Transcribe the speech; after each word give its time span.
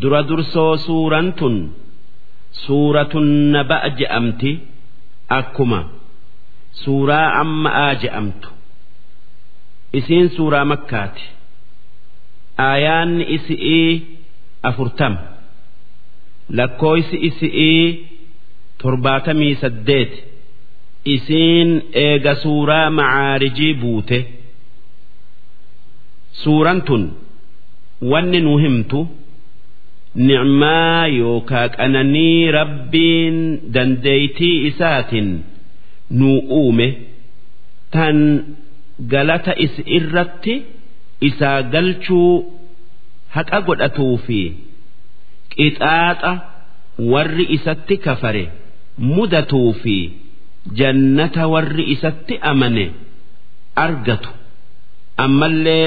dura 0.00 0.22
dursoo 0.28 0.76
suuraan 0.86 1.32
tun 1.38 1.56
suuratun 2.64 3.28
naba'a 3.54 3.88
je'amti 3.98 4.52
akkuma 5.38 5.80
suuraa 6.82 7.26
amma'aa 7.42 7.94
je'amtu. 8.02 8.48
Isiin 9.98 10.28
suuraa 10.36 10.64
makkaati. 10.72 11.24
Aayaanni 12.68 13.24
isi'ii 13.36 13.90
afurtama 14.68 15.20
lakkooysi 16.58 17.16
isi'ii 17.28 17.86
torbaatamii 18.82 19.54
saddeeti 19.62 20.18
isiin 21.14 21.70
eega 22.04 22.34
suuraa 22.42 22.90
macaarijii 22.98 23.74
buute. 23.82 24.18
Suuraan 26.42 26.82
tun 26.82 27.02
wanni 28.10 28.40
nu 28.40 28.54
himtu 28.64 29.00
nicmaa 30.14 31.06
yookaa 31.06 31.68
qananii 31.76 32.50
rabbiin 32.58 33.36
dandeeytii 33.74 34.66
isaatiin 34.70 35.28
nuu 36.20 36.38
uume 36.60 36.88
tan 37.96 38.18
galata 39.12 39.52
isi 39.66 39.82
irratti 39.98 40.54
isaa 41.28 41.62
galchuu 41.74 42.32
haqa 43.36 43.60
godhatuu 43.68 44.16
fi 44.26 44.40
qixaaxa 45.54 46.32
warri 47.12 47.46
isatti 47.56 47.96
kafare 48.06 48.44
mudatuu 49.14 49.72
fi 49.82 49.96
jannata 50.80 51.42
warri 51.54 51.84
isatti 51.94 52.34
amane 52.50 52.86
argatu 53.86 54.30
ammallee 55.24 55.86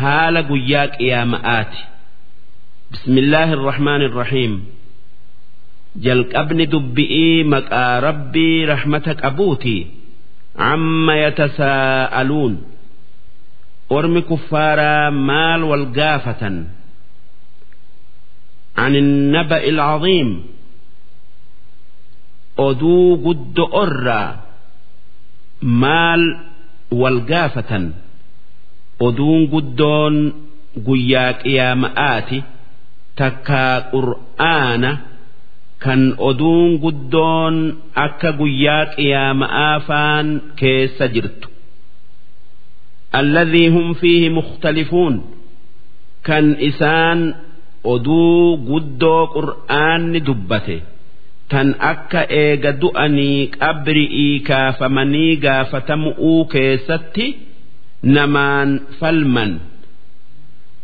haala 0.00 0.40
guyyaa 0.50 0.86
qiyaama'aati. 0.96 1.80
بسم 2.91 3.17
الله 3.17 3.53
الرحمن 3.53 4.01
الرحيم 4.01 4.53
jalqabni 6.05 6.65
dubbi'ii 6.71 7.43
maqaa 7.53 7.99
rabbii 8.07 8.63
rahmata 8.71 9.11
qabuuti 9.23 9.77
amma 10.71 11.15
yatasaa'aluun 11.23 12.53
ormi 13.97 14.21
kuffaaraa 14.29 15.11
maal 15.29 15.61
wal 15.71 15.85
gaafatan 15.99 16.55
عن 18.77 18.95
النبأ 18.95 19.63
العظيم 19.69 20.29
oduu 22.67 23.17
guddo 23.25 23.63
orraa 23.83 24.31
maal 25.83 26.21
wal 27.01 27.19
gaafatan 27.31 27.85
oduun 29.07 29.41
guddoon 29.53 30.15
guyyaa 30.87 31.33
qiyaama'aati 31.43 32.39
takkaa 33.18 33.74
qur'aana 33.92 34.90
kan 35.84 36.02
oduun 36.28 36.70
guddoon 36.84 37.56
akka 38.04 38.30
guyyaa 38.40 38.84
qiyaama'aa 38.96 39.74
faan 39.88 40.26
keessa 40.60 41.06
jirtu. 41.14 41.48
Alladhii 43.20 43.68
hum 43.74 43.88
fiihi 44.00 44.28
mukhtalifuun 44.38 45.14
kan 46.26 46.46
isaan 46.68 47.20
oduu 47.94 48.56
guddoo 48.68 49.22
qur'aanni 49.36 50.20
dubbate 50.28 50.76
tan 51.50 51.68
akka 51.92 52.20
eega 52.42 52.72
du'anii 52.82 53.40
qabri'ii 53.58 54.34
kaafamanii 54.48 55.32
gaafatamu'uu 55.44 56.40
keessatti 56.54 57.26
namaan 58.16 58.70
falman 58.98 59.52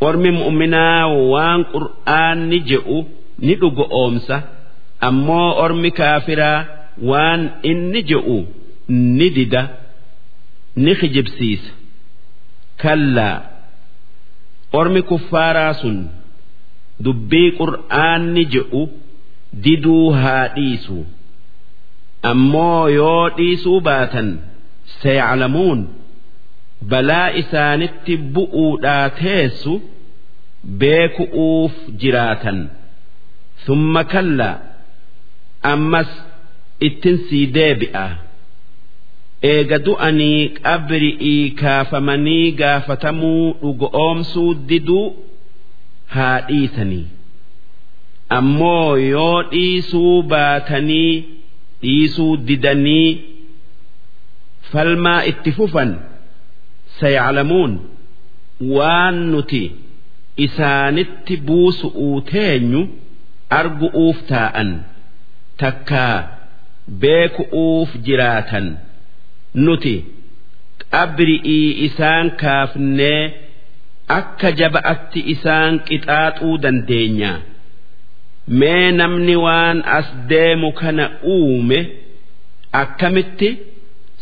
ormi 0.07 0.31
mu'minaa 0.39 1.01
waan 1.33 1.61
qur'aanni 1.73 2.57
je'u 2.69 2.97
ni 3.45 3.53
dhugo 3.61 3.85
oomsa. 4.01 4.37
Ammoo 5.07 5.49
ormi 5.63 5.89
kaafiraa 5.99 6.59
waan 7.09 7.41
inni 7.71 8.01
je'u 8.11 8.37
ni 9.17 9.27
dida 9.37 9.61
ni 10.83 10.91
kijibsiisa 10.99 11.71
kallaa 12.81 13.37
ormi 14.79 15.01
kuffaaraa 15.09 15.73
sun 15.81 15.97
dubbii 17.05 17.49
qur'aanni 17.59 18.43
je'u 18.53 18.81
diduu 19.63 20.05
haa 20.21 20.47
dhiisu. 20.55 20.97
Ammoo 22.31 22.83
yoo 22.99 23.23
dhiisuu 23.37 23.79
baatan 23.87 24.29
sayaclamuun 25.01 25.79
balaa 26.91 27.27
isaanitti 27.41 28.13
bu'uudhaa 28.35 29.05
teessu 29.21 29.73
beeku'uuf 30.79 31.73
jiraatan. 32.01 32.59
Thumma 33.65 34.03
kallaa 34.13 34.55
ammas 35.71 36.11
ittin 36.87 37.17
sii 37.29 37.45
deebi'a. 37.55 38.05
Eega 39.51 39.77
du'anii 39.85 40.41
qabri'ii 40.63 41.43
kaafamanii 41.61 42.51
gaafatamuu 42.61 43.45
dhugoomsuu 43.61 44.51
diduu 44.69 45.05
haa 46.15 46.39
dhiisanii. 46.47 47.05
Ammoo 48.37 48.95
yoo 49.13 49.43
dhiisuu 49.51 50.23
baatanii 50.33 51.13
dhiisuu 51.81 52.37
didanii 52.47 53.09
falmaa 54.71 55.21
itti 55.31 55.51
fufan 55.57 55.91
sayaclamuun 56.99 57.73
waan 58.75 59.17
nuti 59.31 59.63
isaanitti 60.45 61.37
buusu'uu 61.47 62.21
teenyu 62.31 62.81
argu'uuf 63.59 64.17
taa'an 64.31 64.69
takkaa 65.61 66.17
beeku'uuf 67.01 67.89
jiraatan. 68.05 68.67
Nuti 69.65 69.95
qabri'ii 70.93 71.69
isaan 71.87 72.27
kaafnee 72.41 73.21
akka 74.19 74.49
jaba'atti 74.59 75.19
isaan 75.33 75.73
qixaaxuu 75.87 76.55
dandeenya. 76.63 77.31
Mee 78.59 78.91
namni 78.99 79.35
waan 79.45 79.77
as 79.97 80.07
deemu 80.29 80.69
kana 80.79 81.05
uume 81.35 81.79
akkamitti 82.81 83.49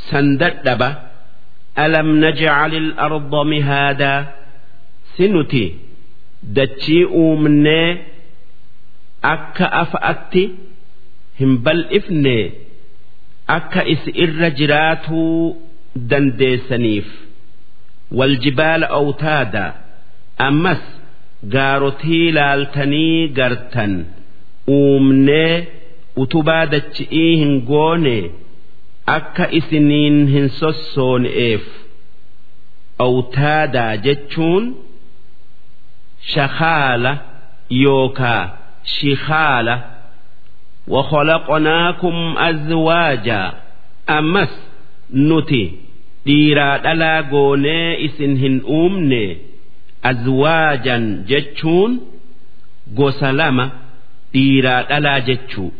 san 0.10 0.28
dadhaba? 0.42 0.90
Alam 1.84 2.10
najcal 2.24 2.74
ilarda 2.80 3.42
mihaadaa 3.52 4.20
si 5.16 5.28
nuti 5.34 5.64
dachii 6.57 7.03
uumnee 7.24 7.88
akka 9.34 9.66
afa'atti 9.81 10.44
hin 11.40 11.52
bal'ifne 11.66 12.38
akka 13.57 13.81
isi 13.94 14.12
irra 14.25 14.50
jiraatuu 14.59 15.35
dandeessaniif. 16.13 17.07
Waljibaala 18.19 18.88
awtaada 19.00 19.66
ammas 20.47 20.81
gaarotii 21.56 22.31
laaltanii 22.38 23.28
gartan 23.40 23.94
uumnee 24.78 25.53
utubaa 26.24 26.66
dachi'ii 26.74 27.31
hin 27.41 27.53
goone 27.69 28.18
akka 29.18 29.46
isiniin 29.59 30.18
hin 30.34 30.47
sossoone'eef 30.59 31.63
awtaadaa 33.06 33.94
jechuun 34.07 34.63
shakaala 36.34 37.12
yookaa 37.71 38.43
shikaala 38.97 39.77
وخلقناكم 40.89 42.34
أزواجا 42.39 43.53
أمس 44.11 44.53
نتي 45.15 45.65
dhiiraa 46.27 46.78
dhalaa 46.84 47.22
goonee 47.33 47.97
isin 48.06 48.33
hin 48.43 48.56
uumne 48.77 49.25
azwaajan 50.11 51.05
jechuun 51.31 51.93
gosa 52.99 53.33
lama 53.41 53.67
dhiiraa 54.32 54.82
dhalaa 54.91 55.20
jechuu 55.29 55.70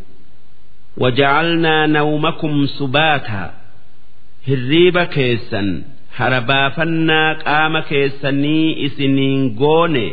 waja'alnaa 1.01 1.87
nawmakum 1.95 2.55
subaataa 2.77 3.49
hirriiba 4.47 5.05
keessan 5.15 5.67
harabaafannaa 6.19 7.29
qaama 7.45 7.81
keessanii 7.91 8.67
isiniin 8.87 9.41
goone 9.61 10.05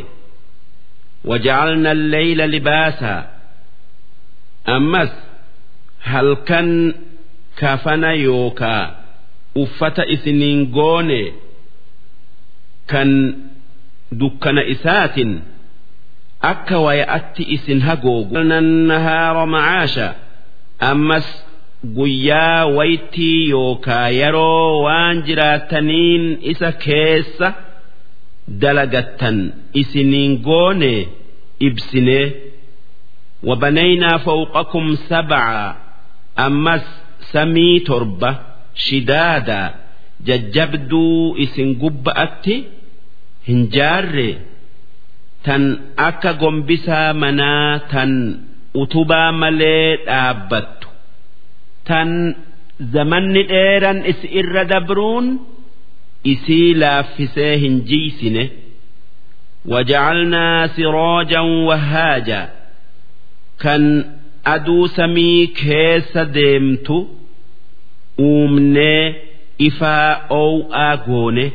waja'alna 1.28 1.90
alleyla 1.96 2.46
libaasaa 2.54 3.22
ammas 4.76 5.10
halkan 6.12 6.94
kafana 7.60 8.12
yookaa 8.26 8.84
uffata 9.62 10.02
isiniin 10.14 10.60
goone 10.76 11.22
kan 12.90 13.10
dukkana 14.20 14.62
isaatin 14.74 15.32
akka 16.52 16.76
waya'atti 16.86 17.42
isin 17.56 17.80
hagoogu 17.88 18.38
nahaara 18.90 19.44
macaasha 19.54 20.08
ammas 20.90 21.28
guyyaa 21.96 22.66
waytii 22.76 23.48
yookaa 23.54 24.08
yeroo 24.20 24.82
waan 24.86 25.16
jiraataniin 25.26 26.24
isa 26.52 26.70
keessa 26.84 27.48
dalagattan 28.62 29.38
isiniin 29.80 30.32
goone 30.46 30.94
ibsinee 31.66 32.26
wabanaynaa 33.48 34.18
fawqakum 34.26 34.86
sabca 35.08 35.76
ammas 36.46 36.84
samii 37.32 37.76
torba 37.88 38.30
shidaadaa 38.84 39.68
jajjabduu 40.28 41.34
isin 41.44 41.70
gubba'atti 41.82 42.56
hin 43.48 43.60
jaarre 43.76 44.30
tan 45.46 45.62
akka 46.08 46.32
gombisaa 46.42 47.08
manaa 47.22 47.70
tan 47.92 48.12
utubaa 48.82 49.30
malee 49.42 49.86
dhaabbattu 50.06 50.88
tan 51.88 52.10
zamanni 52.92 53.42
dheeran 53.52 53.98
isi 54.10 54.26
irra 54.40 54.62
dabruun. 54.72 55.26
دبرون 56.19 56.33
إسي 56.37 56.73
لافسي 56.73 57.67
هنجيسنه 57.67 58.49
وجعلنا 59.65 60.67
سراجا 60.67 61.39
وهاجا 61.39 62.49
كان 63.59 64.05
أدو 64.47 64.87
سمي 64.87 65.47
كيس 65.47 66.17
ديمتو 66.17 67.07
أومني 68.19 69.15
إفا 69.61 70.11
أو 70.11 70.73
آغوني 70.73 71.51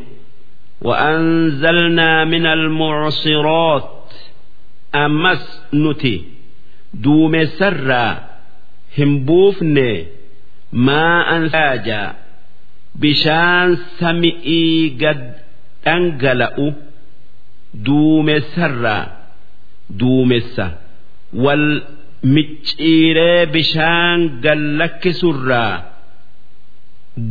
وأنزلنا 0.83 2.25
من 2.25 2.47
المعصرات 2.47 4.13
أمس 4.95 5.63
نتي 5.75 6.25
دوم 6.95 7.45
سرا 7.45 8.31
همبوفني 8.99 10.07
ما 10.73 11.37
أنساجا 11.37 12.15
bishaan 13.02 13.70
sami'ii 14.00 14.90
gad 15.02 15.22
dhangala'u 15.86 16.68
duumessarraa 17.88 19.04
duumessa. 20.00 20.66
Wal 21.44 21.66
micciiree 22.36 23.46
bishaan 23.56 24.20
gallakkisurraa 24.46 25.74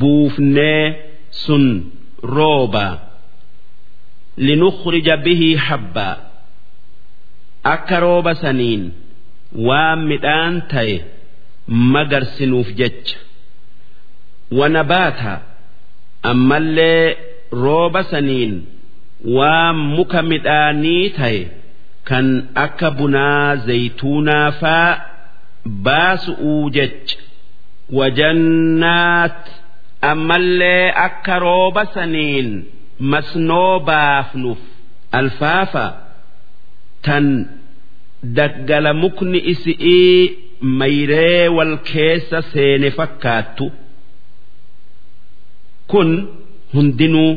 buufnee 0.01 0.85
sun 1.31 1.65
rooba. 2.37 2.87
Linukhrija 4.47 5.17
bihii 5.25 5.57
habbaa 5.67 6.17
akka 7.75 7.97
rooba 8.05 8.33
saniin 8.43 8.83
waan 9.69 10.01
midhaan 10.11 10.55
ta'e 10.73 10.97
magarsinuuf 11.95 12.69
jecha. 12.81 13.19
Wanabaata. 14.59 15.33
Ammallee 16.31 17.17
rooba 17.65 18.03
saniin 18.13 18.55
waan 19.37 19.77
muka 19.97 20.21
midhaanii 20.31 21.05
ta'e 21.19 21.41
kan 22.09 22.27
akka 22.65 22.89
bunaa 22.99 23.49
zaytuunaa 23.67 24.49
faa 24.61 24.91
baasu'uu 25.85 26.65
jecha 26.77 27.17
wajannaat. 27.99 29.41
Ammallee 30.13 30.93
akka 31.07 31.35
rooba 31.47 31.83
saniin 31.95 32.49
masnoo 33.13 33.75
baafnuuf 33.89 34.59
alfaafa 35.19 35.85
tan 37.07 37.27
daggala 38.39 38.93
mukni 39.03 39.39
isi'ii 39.53 40.19
mayree 40.81 41.49
wal 41.57 41.75
keessa 41.91 42.39
seene 42.53 42.89
fakkaattu 42.99 43.67
kun 45.95 46.11
hundinuu 46.75 47.33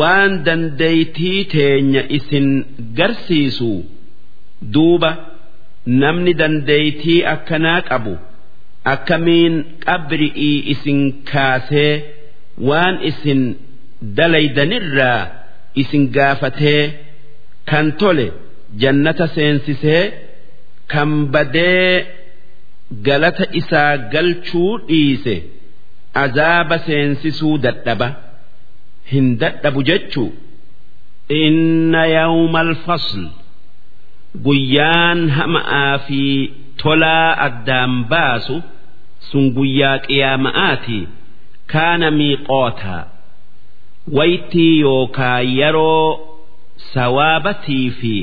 waan 0.00 0.32
dandeeytii 0.46 1.40
teenya 1.54 2.02
isin 2.18 2.46
garsiisu 2.98 3.72
duuba 4.76 5.10
namni 6.02 6.32
dandeeytii 6.42 7.18
akkanaa 7.34 7.80
qabu 7.90 8.14
akkamiin 8.92 9.54
qabri'ii 9.86 10.56
isin 10.74 11.00
kaasee 11.30 11.92
waan 12.68 12.94
isin 13.10 13.42
dalaydanirraa 14.18 15.20
isin 15.82 16.04
gaafatee 16.16 16.82
kan 17.70 17.86
tole 18.00 18.26
jannata 18.82 19.26
seensisee 19.36 20.02
kan 20.92 21.10
badee 21.34 21.90
galata 23.06 23.44
isaa 23.60 23.92
galchuu 24.14 24.72
dhiise 24.88 25.34
azaaba 26.22 26.76
seensisuu 26.86 27.56
dadhaba. 27.64 28.08
hin 29.12 29.26
dadhabu 29.40 29.80
jechuu 29.88 30.30
inna 31.38 32.02
yawma 32.16 32.60
alfasl 32.66 33.24
guyyaan 34.46 35.20
hama'aa 35.38 35.98
fi 36.06 36.20
tolaa 36.82 37.28
addaan 37.46 37.92
baasu 38.12 38.56
sun 39.28 39.44
guyyaa 39.58 39.98
qiyaama'aati 40.06 40.98
kaana 41.74 42.08
miiqootaa 42.18 43.02
waytii 44.18 44.72
yookaa 44.86 45.38
yeroo 45.58 46.08
sawaabatii 46.94 47.86
fi 48.00 48.14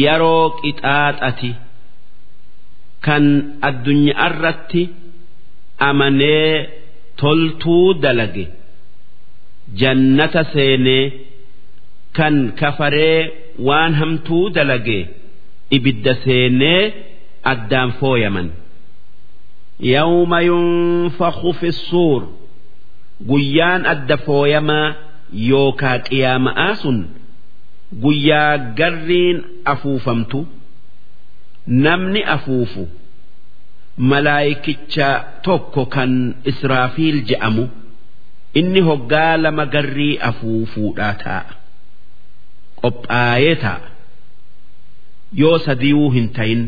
yeroo 0.00 0.44
qixaaxati 0.64 1.52
kan 3.06 3.24
addunyaa 3.68 4.26
irratti 4.32 4.82
amanee 5.88 6.50
toltuu 7.20 7.86
dalage. 8.02 8.46
jannata 9.80 10.42
seenee 10.52 11.04
kan 12.16 12.36
kafaree 12.60 13.18
waan 13.66 13.92
hamtuu 14.00 14.44
dalage 14.56 14.98
ibidda 15.76 16.12
seenee 16.24 16.82
addaan 17.52 17.90
fooyaman. 18.00 18.48
Yawma 19.94 20.38
yunfakhu 20.48 21.50
fi 21.60 21.68
suur 21.88 22.22
guyyaan 23.30 23.82
adda 23.92 24.16
fooyamaa 24.26 24.88
yookaa 25.50 25.98
qiyaama'aa 26.08 26.74
sun 26.82 26.98
guyyaa 28.02 28.52
garriin 28.78 29.38
afuufamtu 29.72 30.38
namni 31.84 32.22
afuufu 32.36 32.82
malaayikicha 34.10 35.08
tokko 35.44 35.82
kan 35.94 36.12
israafiil 36.52 37.18
je'amu. 37.30 37.64
inni 38.60 38.80
hoggaa 38.88 39.36
lama 39.44 39.64
garrii 39.74 40.14
afuufuudhaa 40.28 41.14
taa'a 41.24 41.52
qophaa'ee 42.82 43.54
taa'a 43.64 43.88
yoo 45.42 45.58
sadiiwuu 45.66 46.08
hin 46.16 46.26
ta'in 46.38 46.62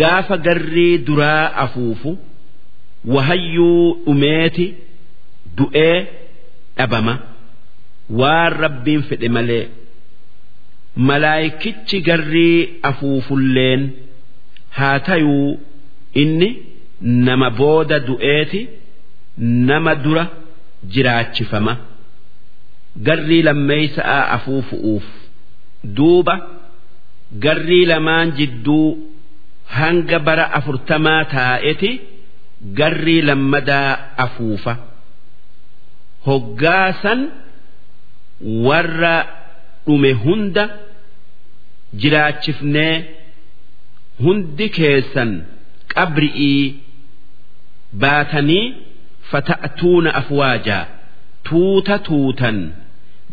gaafa 0.00 0.36
garrii 0.48 0.98
duraa 1.06 1.44
afuufu 1.64 2.10
wahayyuu 3.14 3.84
dhumeeti 4.06 4.66
du'ee 5.60 5.96
dhabama 6.80 7.14
waan 8.22 8.52
rabbiin 8.64 9.02
fedhe 9.12 9.28
malee 9.38 9.64
malaayikichi 11.10 11.98
garrii 12.10 12.58
afuufulleen 12.90 13.82
haa 14.76 14.98
tayuu 15.08 15.50
inni 16.22 16.48
nama 17.28 17.48
booda 17.60 17.98
du'eeti. 18.08 18.60
nama 19.68 19.92
dura 20.04 20.22
jiraachifama 20.94 21.72
garrii 23.06 23.42
lammeeysa'a 23.48 24.16
afuufu'uuf 24.36 25.06
duuba 25.98 26.34
garrii 27.44 27.84
lamaan 27.90 28.28
jidduu 28.38 28.86
hanga 29.76 30.18
bara 30.28 30.44
afurtamaa 30.58 31.22
taa'eti 31.34 31.90
garrii 32.80 33.22
lammadaa 33.28 33.90
afuufa 34.24 34.74
hoggaasan 36.26 37.20
warra 38.66 39.14
dhume 39.86 40.12
hunda 40.24 40.64
jiraachifnee 42.00 42.94
hundi 44.25 44.67
keessan 44.77 45.31
qabri'ii 45.95 46.63
baatanii 48.05 48.65
fata'tuuna 49.31 50.09
afwaajaa 50.21 50.85
tuuta 51.49 51.95
tuutan 52.07 52.57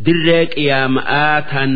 dirree 0.06 0.44
qiyaama'aa 0.54 1.38
tan 1.52 1.72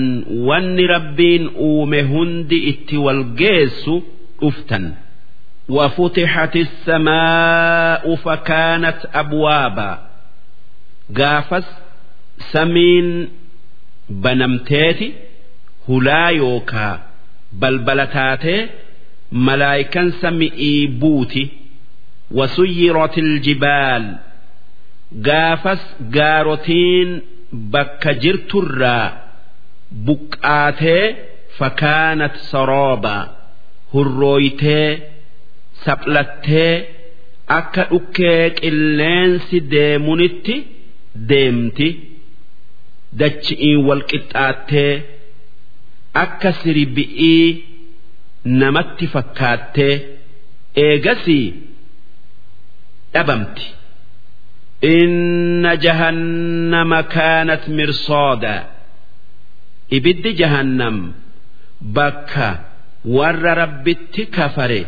wanni 0.49 0.85
rabbiin 0.95 1.45
uume 1.69 2.01
hundi 2.13 2.59
itti 2.73 2.97
wal 3.07 3.23
geessu 3.41 3.95
dhuftan 4.43 4.87
وفتحت 5.69 6.57
السماء 6.57 8.15
فكانت 8.15 9.01
أبوابا 9.15 10.09
قافس 11.19 11.65
سمين 12.53 13.29
بنمتيتي 14.11 15.13
هلا 15.89 16.29
يوكا 16.29 17.03
بلبلتاتي 17.53 18.67
malaayikan 19.32 20.08
sami'ii 20.22 20.88
buuti 21.02 21.44
wasuyyirotil 22.38 23.32
jibaal. 23.46 24.06
Gaafas 25.28 25.84
gaarotiin 26.16 27.10
bakka 27.74 28.12
jirturraa 28.24 29.08
buqqaatee 30.06 31.06
fakaanat 31.58 32.36
soroobaa 32.52 33.24
hurrooytee 33.94 34.90
saphlattee 35.86 36.74
akka 37.60 37.84
dhukkee 37.92 38.44
qilleensi 38.60 39.58
deemunitti 39.74 40.56
deemti. 41.30 41.88
Dachi'iin 43.20 43.80
wal 43.88 44.02
qixxaattee 44.12 44.94
akka 46.24 46.52
sirbi'ii 46.62 47.46
namatti 48.46 49.08
fakkaattee 49.14 49.96
eegasii 50.86 51.48
dhabamti. 53.14 53.68
Inna 54.96 55.72
jahannama 55.86 57.00
kaanat 57.16 57.64
mirsooda 57.78 58.56
ibiddi 59.98 60.32
jahannam 60.42 60.98
bakka 61.98 62.50
warra 63.18 63.54
rabbitti 63.62 64.24
kafare 64.38 64.82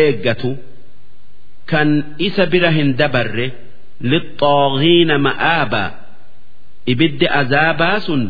eeggatu. 0.00 0.52
kan 1.72 1.90
isa 2.26 2.44
bira 2.52 2.70
hin 2.76 2.90
dabarre 3.00 3.46
lixxoogiina 4.12 5.16
ma'aaba 5.26 5.84
ibiddi 6.92 7.26
azaabaa 7.40 7.98
sun 8.06 8.22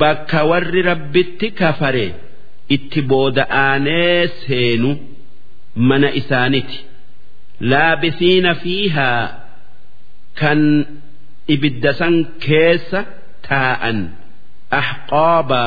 bakka 0.00 0.40
warri 0.50 0.80
rabbitti 0.90 1.48
kafare 1.60 2.06
itti 2.76 3.00
booda'aanee 3.10 4.20
seenu 4.42 4.90
mana 5.88 6.08
isaaniti 6.20 6.78
laabisiina 7.72 8.52
fiihaa 8.62 9.22
kan 10.40 10.60
ibidda 11.54 11.92
san 12.00 12.14
keessa 12.46 13.00
taa'an 13.48 13.98
ahqaaba 14.80 15.62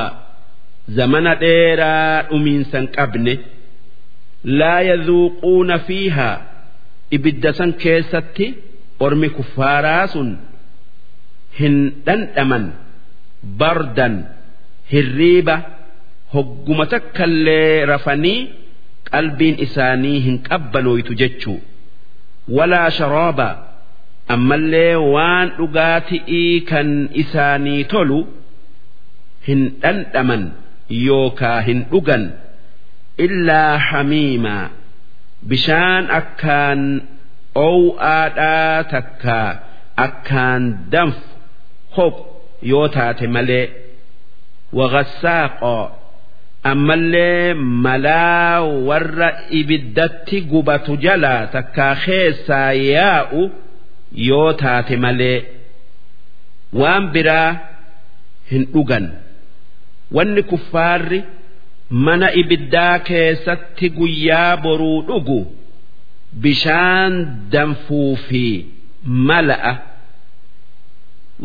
zamana 0.98 1.34
dheeraa 1.44 2.16
dhumiinsan 2.30 2.86
qabne 2.98 3.34
laa 4.60 4.80
yadhuuquuna 4.92 5.76
fiihaa 5.88 6.38
ibidda 7.18 7.50
san 7.60 7.72
keessatti 7.84 8.46
ormi 9.06 9.30
kuffaaraa 9.38 10.06
sun 10.14 10.30
hin 11.60 11.76
dhandhaman 12.08 12.66
bardan 13.62 14.16
hirriiba 14.94 15.56
hogguma 16.34 16.86
takkallee 16.94 17.86
rafanii 17.92 18.40
qalbiin 19.12 19.56
isaanii 19.66 20.20
hin 20.28 20.38
qabbanoytu 20.50 21.14
jechuu. 21.22 21.60
Walaa 22.58 22.90
sharooba 22.98 23.48
ammallee 24.36 24.96
waan 25.16 25.48
dhugaatii 25.58 26.62
kan 26.70 26.90
isaanii 27.24 27.84
tolu 27.94 28.20
hin 29.48 29.62
dhandhaman 29.84 30.44
yookaa 31.06 31.60
hin 31.68 31.80
dhugan 31.92 32.24
illaa 33.26 33.78
hamiimaa 33.90 34.66
bishaan 35.54 36.04
akkaan 36.20 36.82
ow'aadhaa 37.68 38.84
takka 38.94 39.40
akkaan 40.06 40.64
danfu 40.92 41.26
hophu 41.98 42.24
yoo 42.72 42.88
taate 42.98 43.28
malee. 43.36 43.66
Waqassaaqoo 44.80 45.82
ammallee 46.64 47.54
malaa 47.88 48.62
warra 48.90 49.30
ibiddatti 49.60 50.42
gubatu 50.52 50.98
jala 51.06 51.34
takkaa 51.58 51.96
keessaa 52.06 52.72
yaa'u 52.74 53.42
yoo 54.30 54.54
taate 54.64 54.98
malee 55.06 55.38
waan 56.82 57.12
biraa 57.14 57.52
hin 58.52 58.64
dhugan 58.74 59.06
wanni 60.18 60.44
kuffaarri. 60.54 61.22
mana 62.08 62.28
ibiddaa 62.42 63.00
keessatti 63.08 63.90
guyyaa 63.96 64.58
boruu 64.66 65.00
dhugu 65.08 65.40
bishaan 66.44 67.16
danfuu 67.56 68.16
fi 68.28 68.44
mala'a 69.30 69.74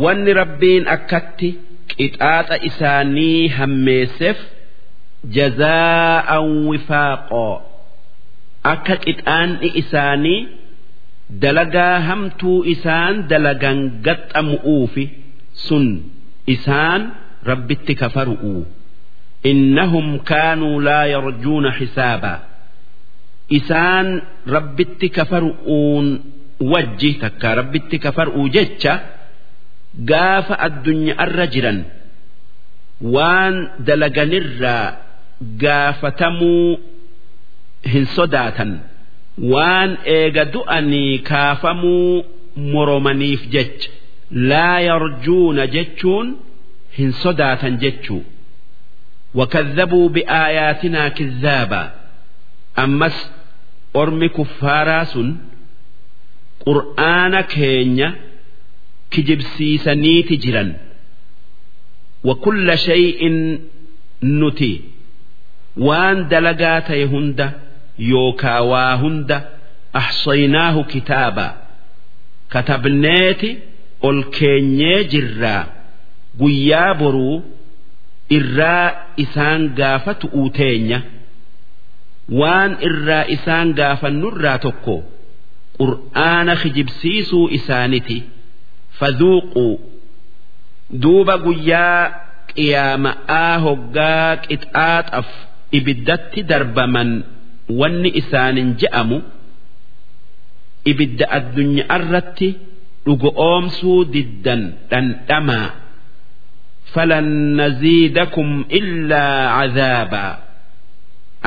wanni 0.04 0.32
rabbiin 0.40 0.84
akkatti 0.94 1.48
qixaaxa 1.94 2.56
isaanii 2.68 3.48
hammeesseef 3.56 4.38
jazaa'an 5.34 6.66
wifaaqoo 6.68 7.54
akka 8.72 8.96
qixaanni 9.04 9.68
isaanii 9.82 10.40
dalagaa 11.42 12.00
hamtuu 12.08 12.64
isaan 12.74 13.28
dalagan 13.28 13.78
gaxxamu'uufi 14.06 15.04
sun 15.66 15.86
isaan 16.46 17.12
rabbitti 17.50 17.94
kafaru'u. 17.94 18.66
Innahum 19.44 20.18
kaanuu 20.30 20.80
laa 20.82 21.04
yarjuuna 21.14 21.70
xisaabaa 21.78 22.38
isaan 23.58 24.22
rabbitti 24.46 25.10
kafaru'uun 25.18 26.06
wajji 26.72 27.14
takka 27.22 27.54
rabbitti 27.54 27.98
kafaru'uu 27.98 28.48
jecha 28.48 28.94
gaafa 30.10 30.58
addunyaa 30.66 31.14
addunyaarra 31.18 31.46
jiran 31.54 31.78
waan 33.14 33.54
dalaganirraa 33.86 35.05
دلقنرا 35.41 35.91
قافتمو 35.91 36.79
هن 37.85 38.05
صداتا 38.05 38.79
وان 39.37 39.93
ايقدؤني 40.07 41.17
كافمو 41.17 42.23
مرمنيف 42.57 43.47
جتش 43.47 43.89
لا 44.31 44.79
يرجون 44.79 45.69
جتشون 45.69 46.37
هن 46.99 47.11
صداتا 47.11 47.69
جتشو 47.69 48.19
وكذبوا 49.35 50.09
بآياتنا 50.09 51.09
كذابا 51.09 51.91
أمس 52.79 53.31
أرمي 53.95 54.29
كفاراس 54.29 55.19
قرآن 56.65 57.41
كينيا 57.41 58.15
كجب 59.11 59.41
سيسني 59.41 60.23
تجرا 60.23 60.73
وكل 62.23 62.77
شيء 62.77 63.29
نتي 64.23 64.81
waan 65.86 66.18
dalagaa 66.30 66.80
ta'e 66.88 67.04
hunda 67.12 67.46
yookaa 68.10 68.60
waa 68.70 68.94
hunda 69.02 69.36
ahsaynaahu 70.00 70.84
kitaaba. 70.92 71.46
Katabneeti 72.52 73.50
ol 74.08 74.18
keenyee 74.38 75.04
jirraa. 75.12 75.64
Guyyaa 76.40 76.94
boruu 77.00 77.36
irraa 78.38 78.90
isaan 79.24 79.62
gaafatu 79.78 80.26
uuteenya 80.40 80.98
waan 82.40 82.72
irraa 82.88 83.24
isaan 83.36 83.68
gaafannurraa 83.80 84.58
tokko 84.64 84.96
qur'aana 85.78 86.54
kijibsiisuu 86.62 87.48
isaaniti. 87.58 88.18
Fadhuuquu 88.98 89.66
duuba 91.02 91.34
guyyaa 91.46 92.02
qiyaama'aa 92.54 93.54
hoggaa 93.66 94.30
qixaaxaf. 94.46 95.28
ibiddatti 95.78 96.40
darbaman 96.50 97.10
wanni 97.80 98.10
isaanin 98.20 98.68
je'amu 98.80 99.18
ibidda 100.90 101.26
addunyaa 101.38 101.96
irratti 102.02 102.48
dhugo 103.06 103.30
oomsuu 103.48 104.00
diddan 104.14 104.62
dhandhamaa. 104.90 105.68
Falan 106.94 107.28
naziidakum 107.58 108.50
illaa 108.78 109.40
cazaabaa 109.58 110.32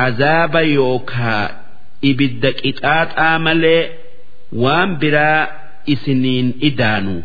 azaaba 0.05 0.61
yookaa 0.77 1.45
ibidda 2.09 2.49
qixaaxaa 2.61 3.35
malee 3.45 3.83
waan 4.63 4.89
biraa 5.01 5.41
isiniin 5.93 6.47
idaanu. 6.69 7.15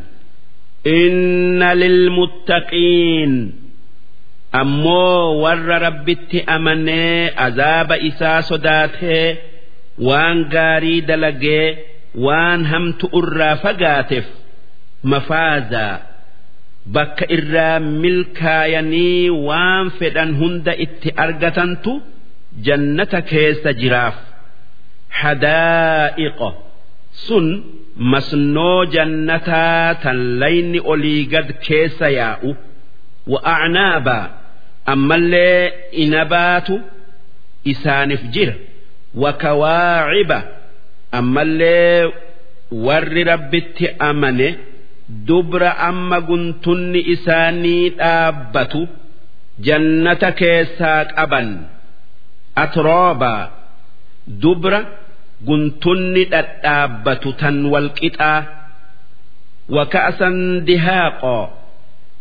Inna 1.01 1.71
lilmuttaqiin. 1.83 3.33
ammoo 4.61 5.41
warra 5.43 5.77
rabbitti 5.87 6.39
amanee 6.57 7.21
azaaba 7.47 7.97
isaa 8.09 8.41
sodaatee 8.51 9.27
waan 10.09 10.39
gaarii 10.55 11.01
dalagee 11.11 11.67
waan 12.27 12.61
hamtu 12.73 13.07
irraa 13.21 13.55
fagaateef 13.65 14.27
mafaazaa 15.13 15.95
bakka 16.97 17.25
irraa 17.37 17.79
milkaayanii 18.03 19.31
waan 19.49 19.87
fedhan 19.99 20.31
hunda 20.41 20.73
itti 20.87 21.09
argatantu 21.25 21.93
jannata 22.67 23.21
keessa 23.31 23.71
jiraaf. 23.81 24.17
Hadaa'iqo. 25.21 26.49
Sun 27.27 27.47
masnoo 28.13 28.81
jannataa 28.95 29.95
tan 30.03 30.19
layni 30.41 30.81
olii 30.93 31.23
gad 31.33 31.49
keessa 31.67 32.09
yaa'u. 32.21 32.51
Wa'acnaabaa. 33.33 34.25
Ammallee 34.93 35.73
inabaatu 36.03 36.75
isaanif 37.73 38.23
jira. 38.35 38.55
Wakawaaciba 39.23 40.39
ammallee 41.19 42.13
warri 42.87 43.23
rabbitti 43.31 43.87
amane 44.09 44.49
dubra 45.29 45.71
amma 45.89 46.19
guntunni 46.29 47.01
isaanii 47.15 47.85
dhaabbatu 47.99 48.81
jannata 49.67 50.31
keessaa 50.41 51.05
qaban. 51.17 51.49
Atroobaa 52.63 53.43
dubra 54.43 54.81
guntunni 55.47 56.23
dhadhaabbatu 56.33 57.29
tan 57.41 57.57
walqixaa 57.73 58.41
waka'asan 59.77 60.37
dihaaqoo 60.67 61.45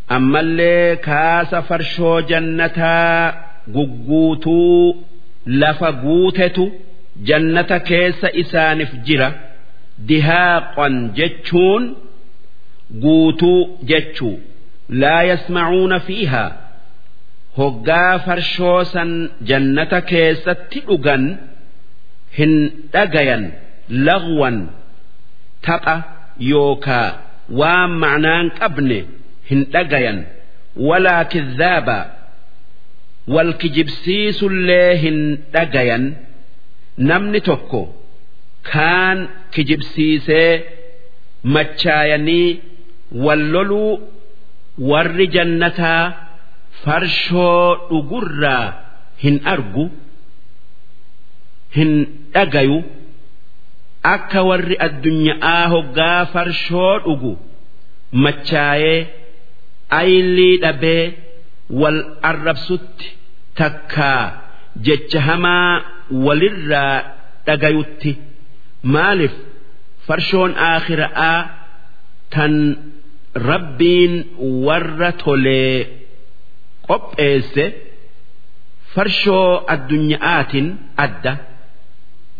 ammallee 0.07 0.95
kaasa 1.07 1.61
farshoo 1.61 2.21
jannataa 2.21 3.33
gugguutuu 3.75 5.05
lafa 5.45 5.91
guutetu 5.91 6.71
jannata 7.29 7.79
keessa 7.79 8.27
isaaniif 8.41 8.91
jira. 9.05 9.29
Dihaaqan 10.07 10.95
jechuun 11.17 11.83
guutuu 13.03 13.79
jechuu. 13.89 14.39
Laa 14.89 15.23
yasmacuuna 15.23 15.99
fiihaa. 15.99 16.51
Hoggaa 17.57 18.19
farshoo 18.25 18.83
san 18.93 19.11
jannata 19.49 20.01
keessatti 20.11 20.79
dhugan 20.87 21.23
hin 22.37 22.53
dhagayan 22.93 23.43
lagwan 24.07 24.57
tapha 25.65 25.95
yookaa 26.51 27.09
waan 27.59 27.91
macnaan 28.03 28.47
qabne 28.59 28.99
hin 29.49 29.61
dhagayan. 29.73 30.19
Walaa 30.89 31.23
kidhaaba 31.33 31.97
wal 33.35 33.51
kijibsiisullee 33.61 34.89
hin 35.03 35.19
dhagayan. 35.53 36.03
Namni 37.09 37.39
tokko 37.49 37.81
kaan 38.71 39.19
kijibsiisee 39.53 40.51
machaayanii 41.55 42.49
wal 43.25 43.43
loluu 43.53 43.91
warri 44.91 45.27
jannataa 45.35 46.03
farshoo 46.83 47.65
dhugurraa 47.89 48.65
hin 49.23 49.35
argu 49.53 49.85
hin 51.75 51.91
dhagayu. 52.33 52.77
Akka 54.13 54.41
warri 54.49 54.75
addunyaa 54.87 55.61
hoggaa 55.73 56.25
farshoo 56.33 56.93
dhugu 57.05 57.33
machaayee 58.25 58.97
aylii 60.01 60.55
dhabee 60.63 61.03
wal 61.81 61.99
arrabsutti 62.29 63.07
takkaa 63.59 64.21
jecha 64.85 65.19
hamaa 65.27 65.71
walirraa 66.25 66.95
dhagayutti 67.47 68.11
maaliif 68.95 69.35
farshoon 70.07 70.51
aakhira'aa 70.71 71.39
tan 72.35 72.53
rabbiin 73.49 74.13
warra 74.65 75.11
tolee 75.23 75.77
qopheesse 76.87 77.65
farshoo 78.93 79.49
addunya'aatiin 79.73 80.67
adda. 81.05 81.33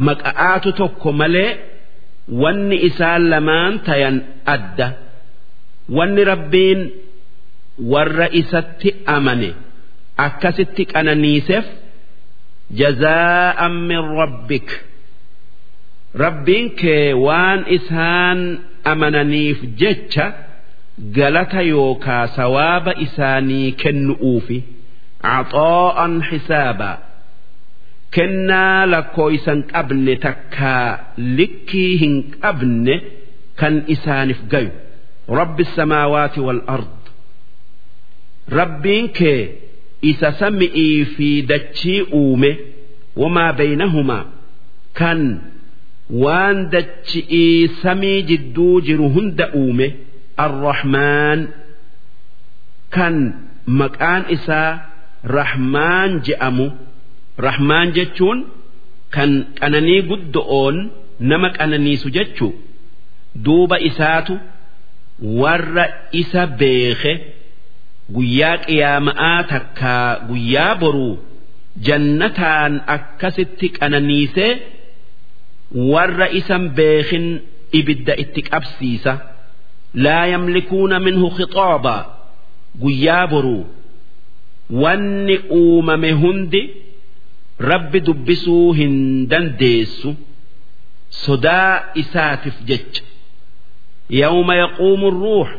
Maqa'aatu 0.07 0.69
tokko 0.79 1.09
malee 1.21 1.51
wanni 2.41 2.77
isaan 2.89 3.23
lamaan 3.31 3.73
tayan 3.87 4.15
adda. 4.55 4.87
Wanni 5.97 6.23
rabbiin 6.31 6.79
warra 7.93 8.27
isatti 8.41 8.89
amane 9.15 9.49
akkasitti 10.25 10.83
qananiiseef 10.93 11.65
jazaa'an 12.79 13.73
min 13.89 14.01
rabbik. 14.19 14.67
Rabbiin 16.23 16.67
kee 16.79 17.13
waan 17.25 17.61
isaan 17.77 18.39
amananiif 18.91 19.59
jecha 19.81 20.25
galata 21.17 21.61
yookaa 21.73 22.27
sawaaba 22.37 22.91
isaanii 23.05 23.71
kennu'uufi 23.81 24.57
axoo'an 25.37 26.13
xisaabaa 26.29 26.97
kennaa 28.15 28.81
lakkooysan 28.93 29.59
qabne 29.73 30.15
takkaa 30.25 30.87
likkii 31.37 31.93
hin 32.01 32.15
qabne 32.43 32.95
kan 33.59 33.75
isaaniif 33.95 34.41
gayu. 34.51 34.71
Rabbi 35.39 35.63
samaawaati 35.75 36.39
wal 36.47 36.61
ard 36.75 37.02
rabbiin 38.49 39.09
kee 39.17 39.41
isa 40.11 40.31
sami'ii 40.39 41.05
fi 41.15 41.29
dachii 41.51 42.01
uume 42.21 42.51
wamaa 43.21 43.53
baynahumaa 43.59 44.25
kan 44.99 45.19
waan 46.23 46.57
dachi'ii 46.73 47.67
samii 47.81 48.21
jidduu 48.29 48.81
jiru 48.87 49.09
hunda 49.15 49.45
uume 49.61 49.87
arrahmaan 50.45 51.39
kan 52.95 53.15
maqaan 53.65 54.23
isaa 54.35 54.71
rahmaan 55.37 56.11
je'amu. 56.27 56.67
Rahmaan 57.45 57.93
jechuun 57.97 58.39
kan 59.15 59.31
qananii 59.59 60.01
guddo'oon 60.09 60.77
nama 61.29 61.49
qananiisu 61.57 62.07
jechuu. 62.17 62.51
Duuba 63.45 63.77
isaatu 63.89 64.33
warra 65.41 65.85
isa 66.21 66.43
beeke 66.59 67.13
guyyaa 68.15 68.57
qiyaama'aa 68.65 69.43
takkaa 69.51 70.09
guyyaa 70.29 70.75
boruu 70.81 71.13
jannataan 71.87 72.73
akkasitti 72.95 73.67
qananiisee 73.77 74.51
warra 75.91 76.27
isan 76.39 76.63
beekin 76.77 77.25
ibidda 77.79 78.13
itti 78.23 78.41
qabsiisa. 78.51 79.13
Laa 80.03 80.25
yamlikuuna 80.33 80.97
minhu 81.05 81.27
khixaaba 81.37 81.95
guyyaa 82.83 83.27
boruu 83.31 83.63
wanni 84.81 85.35
uumame 85.59 86.11
hundi 86.21 86.61
rabbi 87.71 87.99
dubbisuu 88.07 88.73
hin 88.79 88.95
dandeessu. 89.31 90.09
Sodaa 91.23 91.73
isaatiif 92.01 92.57
jecha. 92.69 93.03
Yawma 94.21 94.53
yaquumu 94.61 95.07
ruux 95.21 95.49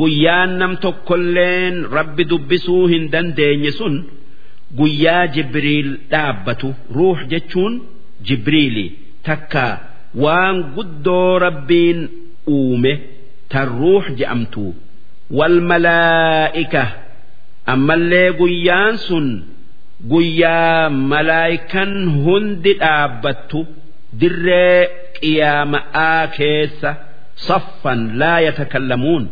guyyaan 0.00 0.58
nam 0.60 0.76
tokkolleen 0.84 1.74
rabbi 1.96 2.24
dubbisuu 2.30 2.86
hin 2.92 3.04
dandeenye 3.12 3.70
sun 3.78 3.94
guyyaa 4.78 5.26
jibriil 5.34 5.88
dhaabbatu. 6.10 6.74
Ruux 6.96 7.18
jechuun 7.30 7.74
jibriili 8.28 8.86
takka 9.22 9.64
waan 10.24 10.56
guddoo 10.76 11.38
rabbiin 11.38 12.00
uume 12.56 12.92
tan 13.48 13.68
ruux 13.78 14.04
je'amtu. 14.18 14.74
Walmalaa'ika 15.38 16.84
ammallee 17.72 18.30
guyyaan 18.40 18.98
sun 19.06 19.26
guyyaa 20.10 20.90
malaayikan 20.90 21.92
hundi 22.24 22.72
dhaabbattu 22.82 23.60
dirree 24.20 24.80
qiyaama'aa 25.20 26.26
keessa 26.36 26.90
saffan 27.46 28.00
laa 28.20 28.40
yatakallamuun 28.46 29.24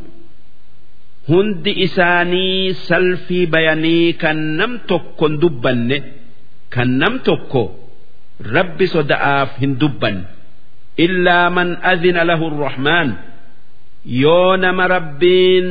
hundi 1.29 1.73
isaanii 1.87 2.75
salfii 2.89 3.47
bayanii 3.55 4.13
kan 4.23 4.39
nam 4.59 4.73
tokko 4.89 5.25
hin 5.29 5.37
dubbanne 5.43 5.97
kan 6.75 6.91
nam 7.01 7.15
tokko 7.27 7.63
rabbi 8.57 8.87
soda'aaf 8.95 9.51
hin 9.63 9.73
dubbanne. 9.81 10.25
Illaa 11.05 11.51
man 11.57 11.71
adina 11.93 12.23
lahu 12.31 12.47
arrahmaan 12.53 13.09
yoo 14.23 14.57
nama 14.65 14.85
rabbiin 14.97 15.67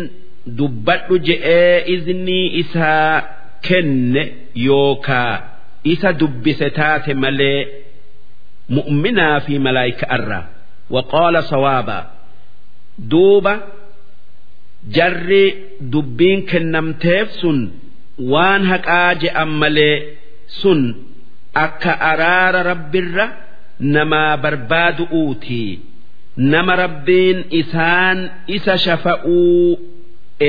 dubbadhu 0.57 1.15
je'ee 1.27 1.75
iznii 1.95 2.47
isaa 2.61 3.13
kenne 3.67 4.23
yookaa 4.67 5.33
isa 5.93 6.09
dubbise 6.19 6.67
taate 6.79 7.13
malee 7.23 7.59
mu'minaa 8.75 9.37
fi 9.45 9.53
malaayika'arraa 9.65 10.43
waqaala 10.95 11.41
sawaabaa 11.51 12.03
duuba 13.11 13.53
jarri 14.96 15.44
dubbiin 15.92 16.40
kennamteef 16.50 17.28
sun 17.40 17.58
waan 18.32 18.62
haqaa 18.70 19.10
je'an 19.22 19.50
malee 19.60 19.96
sun 20.60 20.80
akka 21.64 21.92
araara 22.10 22.60
rabbirra 22.70 23.26
namaa 23.94 24.36
barbaadu'uutii 24.44 25.70
nama 26.52 26.72
rabbiin 26.84 27.38
isaan 27.60 28.18
isa 28.56 28.74
shafa'uu 28.86 29.78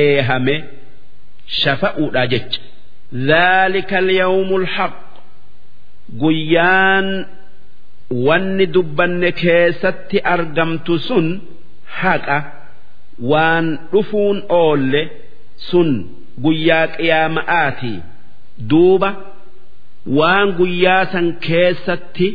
eehame 0.01 0.55
shafa'uudha 1.61 2.23
jecha 2.33 2.61
ذلك 3.13 3.91
اليوم 3.93 4.49
الحق 4.61 4.99
guyyaan 6.21 7.07
wanni 8.25 8.65
dubbanne 8.75 9.31
keessatti 9.41 10.17
argamtu 10.33 10.93
sun 11.07 11.27
haqa 12.01 12.37
Waan 13.32 13.66
dhufuun 13.92 14.38
oolle 14.48 15.02
sun 15.68 15.90
guyyaa 16.44 16.86
qiyaama'aati. 16.96 17.92
Duuba 18.70 19.10
waan 20.18 20.48
guyyaa 20.58 21.04
san 21.12 21.26
keessatti 21.46 22.28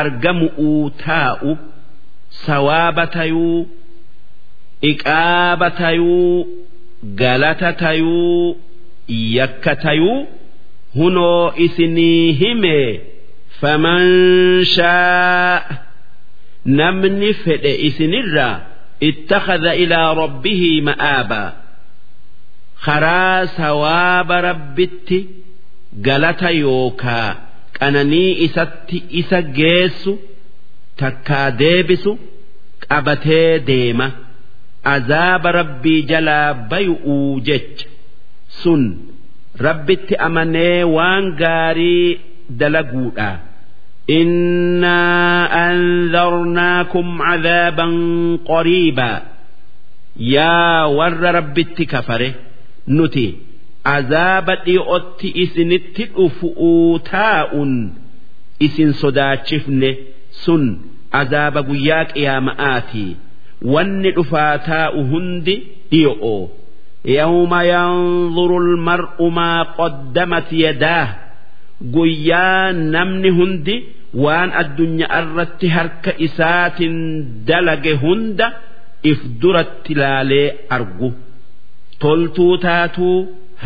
argamu'uu 0.00 0.90
taa'u 1.04 1.50
sawaaba 2.44 3.04
tayuu 3.16 3.60
iqaaba 4.90 5.68
tayuu 5.70 6.46
galata 7.20 7.70
tayuu 7.82 8.56
yakkatayuu 9.38 10.18
hunoo 10.96 11.52
isinii 11.66 12.32
hime 12.40 12.78
faman 13.60 14.06
shaa. 14.64 15.60
Namni 16.78 17.30
fedhe 17.44 17.72
isinirraa 17.88 18.54
ittakhadha 19.00 19.72
ilaa 19.84 20.14
rabbihi 20.22 20.70
ma'aabaa 20.88 21.48
karaa 22.84 23.46
sawaaba 23.56 24.36
rabbitti 24.48 25.18
galata 26.06 26.50
yookaa 26.50 27.28
qananii 27.78 28.30
isatti 28.46 28.98
isa 29.20 29.40
geessu 29.58 30.12
takkaa 31.02 31.50
deebisu 31.62 32.12
qabatee 32.88 33.58
deema 33.70 34.08
azaaba 34.94 35.52
rabbii 35.60 36.00
jalaa 36.12 36.54
bay'uu 36.70 37.40
jecha 37.48 37.88
sun 38.62 38.82
rabbitti 39.66 40.14
amanee 40.28 40.84
waan 40.96 41.24
gaarii 41.42 42.20
dalaguudha. 42.60 43.30
إنا 44.09 45.01
أنذرناكم 45.71 47.21
عذابا 47.21 47.87
قريبا 48.45 49.21
يا 50.19 50.83
ور 50.83 51.13
رب 51.35 51.59
كفره 51.59 52.33
نتي 52.87 53.35
عذاب 53.85 54.57
ديوت 54.65 55.25
إسنت 55.25 56.01
أفؤوتاء 56.15 57.51
إسن 58.61 58.91
صداتشفن 58.91 59.95
سن 60.31 60.77
عذاب 61.13 61.57
قياك 61.57 62.17
يا 62.17 62.39
مآتي 62.39 63.15
ون 63.61 64.05
أفاتاء 64.05 65.01
هند 65.01 65.59
ديو 65.91 66.49
يوم 67.05 67.53
ينظر 67.55 68.57
المرء 68.57 69.29
ما 69.29 69.63
قدمت 69.63 70.53
يداه 70.53 71.21
guyyaa 71.81 72.73
namni 72.73 73.29
hundi 73.29 73.75
waan 74.24 74.50
addunyaa 74.62 75.18
irratti 75.22 75.68
harka 75.76 76.10
isaatiin 76.26 76.96
dalage 77.48 77.92
hunda 78.02 78.46
if 79.10 79.18
duratti 79.42 79.92
laalee 80.02 80.48
argu 80.76 81.08
toltuu 82.02 82.54
taatuu 82.66 83.16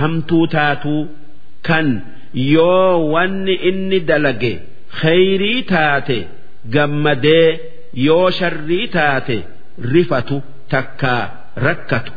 hamtuu 0.00 0.46
taatuu 0.56 1.02
kan 1.68 1.86
yoo 2.54 2.92
wanni 3.14 3.54
inni 3.70 3.98
dalage 4.10 4.52
khayrii 5.00 5.60
taate 5.72 6.18
gammadee 6.74 7.48
yoo 8.06 8.30
sharrii 8.38 8.86
taate 8.96 9.36
rifatu 9.92 10.36
takkaa 10.72 11.22
rakkatu. 11.66 12.12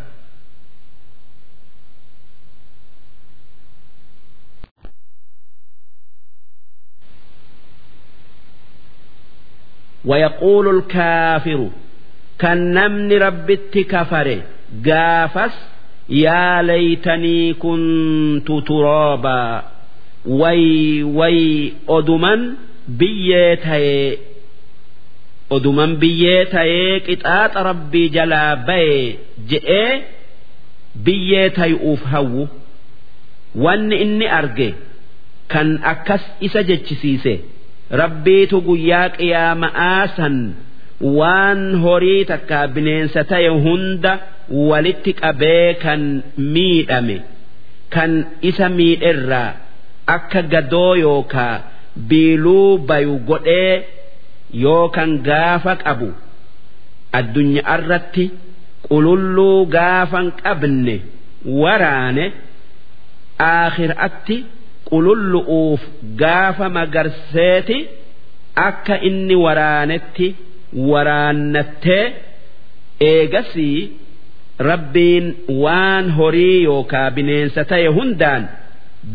ويقول 10.04 10.76
الكافر 10.78 11.68
كالنمن 12.38 13.12
ربت 13.12 13.78
كفر 13.78 14.40
قافس 14.86 15.54
يا 16.08 16.62
ليتني 16.62 17.54
كنت 17.54 18.52
ترابا 18.66 19.62
وي 20.26 21.02
وي 21.02 21.72
أدمن 21.88 22.54
بيتي 22.88 24.18
أدمن 25.52 25.96
بيتي 25.96 27.00
كتات 27.00 27.56
ربي 27.56 28.08
جلا 28.08 28.54
بي 28.54 29.18
جئ 29.48 30.00
بيتي 30.96 31.72
أوفهو 31.72 32.46
وان 33.54 33.92
إني 33.92 34.38
أرجي 34.38 34.74
كان 35.48 35.84
أكس 35.84 36.20
إسجج 36.44 36.84
سيسي 36.94 37.40
rabbiitu 38.01 38.57
guyyaa 38.67 39.07
qiyaama'aa 39.17 40.03
san 40.17 40.35
waan 41.17 41.61
horii 41.83 42.21
takka 42.31 42.59
bineensa 42.75 43.21
ta'e 43.31 43.49
hunda 43.65 44.11
walitti 44.69 45.11
qabee 45.21 45.67
kan 45.83 46.01
miidhame 46.55 47.17
kan 47.95 48.11
isa 48.49 48.67
miidherraa 48.77 49.49
akka 50.15 50.41
gadoo 50.53 50.93
yookaa 51.05 51.55
biiluu 52.09 52.69
bayu 52.89 53.15
godhee 53.29 53.73
yookan 54.65 55.11
gaafa 55.27 55.73
qabu 55.83 56.09
addunyaa 57.19 57.75
irratti 57.79 58.25
qululluu 58.87 59.59
gaafan 59.75 60.27
qabne 60.43 60.95
waraane 61.61 62.25
aakhiraatti. 63.51 64.37
Qulullu'uuf 64.93 65.81
gaafa 66.21 66.67
magarseeti 66.77 67.77
akka 68.67 68.95
inni 69.09 69.35
waraanetti 69.45 70.27
waraannattee 70.91 72.05
eegasii 73.11 73.79
rabbiin 74.69 75.25
waan 75.63 76.05
horii 76.17 76.57
yookaa 76.69 77.07
bineensa 77.15 77.61
ta'e 77.71 77.87
hundaan 77.97 78.43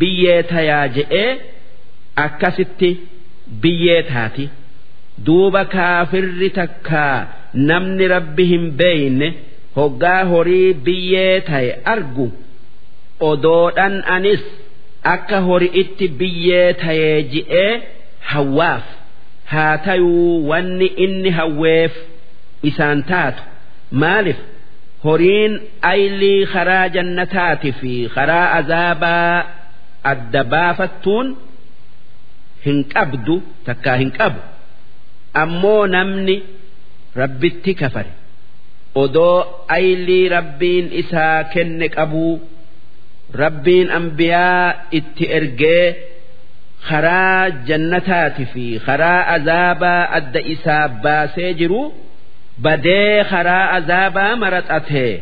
biyyee 0.01 0.43
tayaa 0.53 0.87
je'ee 0.97 1.31
akkasitti 2.27 2.91
biyyee 3.63 4.03
taati 4.13 4.45
duuba 5.27 5.63
kaafirri 5.75 6.51
takkaa 6.61 7.17
namni 7.71 8.05
rabbi 8.15 8.45
hin 8.53 8.67
beeyne 8.81 9.29
hoggaa 9.77 10.23
horii 10.33 10.69
biyyee 10.87 11.41
ta'e 11.51 11.71
argu 11.95 12.27
odoodhan 13.31 13.95
anis. 14.17 14.43
Akka 15.15 15.39
hori'itti 15.49 16.07
biyyee 16.19 16.73
tayee 16.83 17.23
ji'ee 17.33 17.73
hawwaaf 18.33 18.85
haa 19.53 19.77
tayuu 19.87 20.49
wanni 20.49 20.87
inni 21.05 21.31
hawweef 21.39 21.93
isaan 22.71 23.03
taatu. 23.11 23.43
Maaliif? 24.03 24.37
Horiin 25.05 25.53
aylii 25.93 26.47
karaa 26.53 26.89
jannataati 26.95 27.73
fi 27.81 27.93
karaa 28.15 28.47
azaabaa 28.59 29.45
adda 30.13 30.43
baafattuun 30.53 31.27
hin 32.67 32.79
qabdu 32.95 33.37
takkaa 33.67 33.97
hin 34.03 34.11
qabu. 34.19 34.41
Ammoo 35.43 35.87
namni 35.87 36.37
rabbitti 37.21 37.75
kafare. 37.81 38.11
Odoo 38.95 39.65
aylii 39.79 40.29
rabbiin 40.37 40.87
isaa 41.03 41.45
kenne 41.55 41.89
qabuu. 41.97 42.35
Rabbiin 43.43 43.91
ambiyaa 43.99 44.75
itti 44.99 45.25
ergee 45.39 45.87
karaa 46.89 47.51
jannataati 47.69 48.45
fi 48.53 48.65
karaa 48.87 49.21
azaabaa 49.37 50.03
adda 50.19 50.41
isaa 50.55 50.89
baasee 51.05 51.51
jiru 51.61 51.83
badee 52.67 53.25
karaa 53.33 53.65
azaabaa 53.79 54.33
maraxatee 54.43 55.13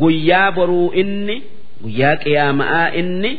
guyyaa 0.00 0.48
boruu 0.56 0.88
inni 1.02 1.36
guyyaa 1.82 2.16
qiyaama'aa 2.24 2.86
inni 3.00 3.32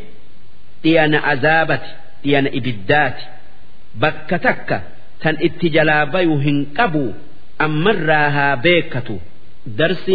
dhiyana 0.84 1.20
azaabati 1.34 1.90
dhiyana 2.24 2.50
ibiddaati. 2.60 3.24
Bakka 4.02 4.38
takka 4.46 4.78
tan 5.22 5.36
itti 5.48 5.68
jalaa 5.76 6.06
bayu 6.14 6.36
hin 6.46 6.58
qabu 6.78 7.04
ammarraa 7.66 8.30
haa 8.38 8.56
beekatu 8.66 9.16
darsi 9.80 10.14